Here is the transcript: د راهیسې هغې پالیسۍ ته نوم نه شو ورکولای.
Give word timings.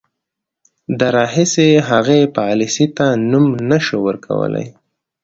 د 0.99 1.01
راهیسې 1.17 1.69
هغې 1.89 2.21
پالیسۍ 2.37 2.85
ته 2.97 3.05
نوم 3.29 3.45
نه 3.69 3.77
شو 3.85 3.97
ورکولای. 4.07 4.67